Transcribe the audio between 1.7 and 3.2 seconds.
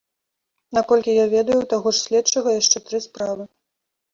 таго ж следчага яшчэ тры